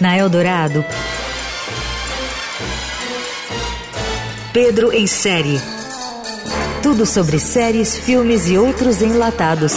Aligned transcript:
Na 0.00 0.16
Eldorado, 0.16 0.84
Pedro 4.52 4.92
em 4.92 5.06
série. 5.06 5.58
Tudo 6.82 7.06
sobre 7.06 7.38
séries, 7.38 7.96
filmes 7.96 8.48
e 8.48 8.58
outros 8.58 9.00
enlatados. 9.00 9.74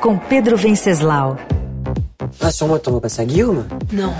Com 0.00 0.18
Pedro 0.18 0.56
Venceslau. 0.56 1.36
Rassure-moi 2.40 2.78
que 2.78 2.84
t'envoies 2.84 3.00
pas 3.00 3.08
ça 3.08 3.22
à 3.22 3.24
Guillaume. 3.24 3.64
Non. 3.92 4.12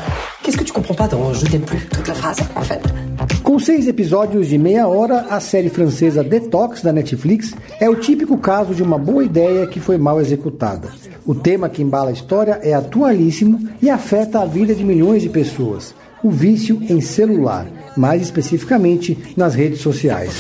Qu'est-ce 0.43 0.57
que 0.57 0.65
tu 0.65 0.73
comprends 0.73 0.95
pas 0.95 1.09
dans 1.09 1.33
Je 1.35 1.45
t'aime 1.47 1.63
plus 1.63 1.87
Toute 1.89 2.09
la 2.09 2.15
phrase, 2.15 2.39
en 2.57 2.63
fait. 2.63 2.81
Com 3.43 3.59
seis 3.59 3.87
episódios 3.89 4.49
de 4.49 4.59
meia 4.59 4.89
hora, 4.89 5.27
a 5.31 5.41
série 5.41 5.71
francesa 5.71 6.23
Detox 6.25 6.83
da 6.83 6.93
Netflix 6.93 7.55
é 7.81 7.89
o 7.89 7.97
típico 7.97 8.39
caso 8.39 8.75
de 8.75 8.83
uma 8.83 8.99
boa 8.99 9.25
ideia 9.25 9.67
que 9.67 9.81
foi 9.81 9.99
mal 9.99 10.21
executada. 10.21 10.89
O 11.29 11.35
tema 11.35 11.69
que 11.69 11.83
embala 11.83 12.09
a 12.09 12.13
história 12.15 12.59
é 12.63 12.73
atualíssimo 12.73 13.69
e 13.83 13.91
afeta 13.91 14.41
a 14.41 14.47
vida 14.47 14.75
de 14.75 14.83
milhões 14.83 15.21
de 15.21 15.29
pessoas: 15.29 15.95
o 16.25 16.31
vício 16.31 16.81
em 16.89 17.03
celular, 17.03 17.67
mais 17.95 18.23
especificamente 18.23 19.35
nas 19.37 19.55
redes 19.55 19.83
sociais. 19.83 20.33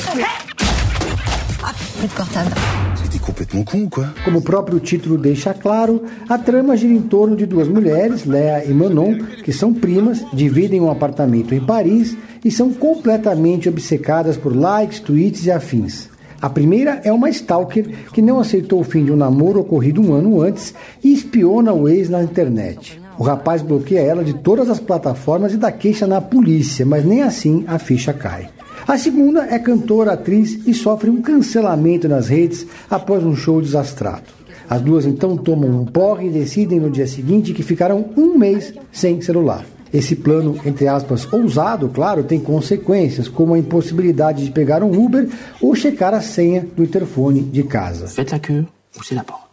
Como 4.24 4.38
o 4.38 4.42
próprio 4.42 4.80
título 4.80 5.19
deixa 5.19 5.52
claro, 5.52 6.05
a 6.27 6.38
trama 6.38 6.74
gira 6.74 6.95
em 6.95 7.02
torno 7.02 7.36
de 7.36 7.45
duas 7.45 7.69
mulheres, 7.69 8.25
Léa 8.25 8.64
e 8.64 8.73
Manon, 8.73 9.19
que 9.45 9.52
são 9.52 9.75
primas, 9.75 10.25
dividem 10.33 10.80
um 10.80 10.91
apartamento 10.91 11.55
em 11.55 11.61
Paris 11.61 12.16
e 12.42 12.50
são 12.50 12.73
completamente 12.73 13.69
obcecadas 13.69 14.39
por 14.39 14.56
likes, 14.56 15.00
tweets 15.00 15.45
e 15.45 15.50
afins. 15.50 16.09
A 16.41 16.48
primeira 16.48 17.01
é 17.02 17.12
uma 17.12 17.28
stalker 17.30 17.88
que 18.12 18.23
não 18.23 18.38
aceitou 18.38 18.80
o 18.80 18.84
fim 18.84 19.05
de 19.05 19.10
um 19.10 19.16
namoro 19.16 19.60
ocorrido 19.60 20.01
um 20.01 20.12
ano 20.12 20.41
antes 20.41 20.73
e 21.02 21.12
espiona 21.12 21.72
o 21.72 21.89
ex 21.89 22.08
na 22.08 22.22
internet. 22.22 23.00
O 23.19 23.25
rapaz 23.25 23.61
bloqueia 23.61 24.00
ela 24.00 24.22
de 24.22 24.34
todas 24.34 24.70
as 24.70 24.78
plataformas 24.78 25.53
e 25.53 25.56
dá 25.56 25.72
queixa 25.72 26.06
na 26.06 26.20
polícia, 26.20 26.86
mas 26.86 27.05
nem 27.05 27.22
assim 27.22 27.64
a 27.66 27.78
ficha 27.78 28.12
cai. 28.12 28.48
A 28.86 28.97
segunda 28.97 29.47
é 29.50 29.59
cantora, 29.59 30.12
atriz 30.12 30.61
e 30.64 30.72
sofre 30.72 31.11
um 31.11 31.20
cancelamento 31.20 32.09
nas 32.09 32.28
redes 32.28 32.64
após 32.89 33.25
um 33.25 33.34
show 33.34 33.61
desastrado. 33.61 34.39
As 34.70 34.81
duas 34.81 35.06
então 35.06 35.36
tomam 35.36 35.69
um 35.69 35.84
porre 35.84 36.28
e 36.28 36.31
decidem 36.31 36.78
no 36.78 36.91
dia 36.91 37.06
seguinte 37.06 37.53
que 37.53 37.64
ficarão 37.64 38.11
um 38.16 38.39
mês 38.39 38.72
sem 38.92 39.20
celular. 39.20 39.64
Esse 39.92 40.17
plano, 40.17 40.56
entre 40.64 40.86
aspas, 40.86 41.27
ousado, 41.33 41.89
claro, 41.89 42.22
tem 42.22 42.39
consequências, 42.41 43.28
como 43.28 43.55
a 43.55 43.58
impossibilidade 43.58 44.44
de 44.44 44.50
pegar 44.50 44.83
um 44.83 44.92
Uber 45.05 45.28
ou 45.61 45.75
checar 45.75 46.14
a 46.14 46.20
senha 46.20 46.67
do 46.77 46.83
interfone 46.83 47.41
de 47.41 47.62
casa. 47.62 48.06
Faites 48.09 48.33
la 48.33 48.39
queue, 48.39 48.66
la 49.12 49.25
porte. 49.25 49.48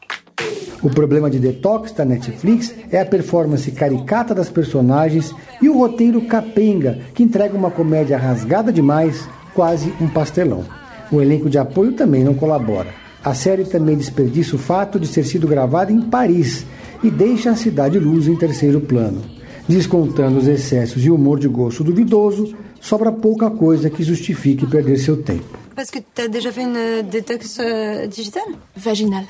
O 0.84 0.90
problema 0.90 1.32
de 1.32 1.40
Detox 1.40 1.92
da 1.94 2.06
Netflix 2.06 2.72
é 2.92 3.00
a 3.00 3.06
performance 3.06 3.72
caricata 3.72 4.36
das 4.36 4.50
personagens 4.50 5.34
e 5.62 5.68
o 5.68 5.78
roteiro 5.80 6.22
capenga, 6.22 7.00
que 7.14 7.24
entrega 7.24 7.58
uma 7.58 7.72
comédia 7.72 8.18
rasgada 8.18 8.72
demais, 8.72 9.28
quase 9.56 9.92
um 10.00 10.08
pastelão. 10.08 10.64
O 11.12 11.22
elenco 11.22 11.50
de 11.50 11.58
apoio 11.58 11.94
também 11.94 12.24
não 12.24 12.36
colabora. 12.36 12.90
A 13.24 13.34
série 13.34 13.64
também 13.64 13.98
desperdiça 13.98 14.56
o 14.56 14.60
fato 14.60 15.00
de 15.00 15.08
ter 15.08 15.24
sido 15.24 15.48
gravada 15.48 15.92
em 15.92 16.02
Paris 16.02 16.66
e 17.04 17.10
deixa 17.10 17.50
a 17.50 17.56
cidade 17.56 17.98
luz 17.98 18.28
em 18.28 18.36
terceiro 18.36 18.80
plano. 18.80 19.35
Descontando 19.68 20.38
os 20.38 20.48
excessos 20.48 21.04
e 21.04 21.10
o 21.10 21.16
humor 21.16 21.40
de 21.40 21.48
gosto 21.48 21.84
duvidoso, 21.84 22.56
sobra 22.80 23.12
pouca 23.12 23.50
coisa 23.50 23.90
que 23.90 24.04
justifique 24.04 24.68
perder 24.68 24.98
seu 24.98 25.18
tempo. 25.22 25.58
Parce 25.76 25.92
que 25.92 26.00
t'as 26.02 26.28
déjà 26.28 26.52
fait 26.52 26.64
une 26.64 27.04
détox 27.04 27.58
euh, 27.60 28.08
digitale 28.08 28.56
Vaginal. 28.76 29.26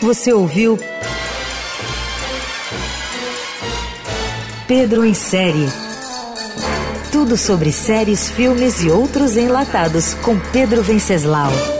Você 0.00 0.32
ouviu 0.32 0.78
Pedro 4.68 5.04
em 5.04 5.14
série. 5.14 5.68
Tudo 7.12 7.36
sobre 7.36 7.72
séries, 7.72 8.28
filmes 8.30 8.82
e 8.82 8.90
outros 8.90 9.36
enlatados 9.36 10.14
com 10.14 10.38
Pedro 10.52 10.82
Venceslau. 10.82 11.75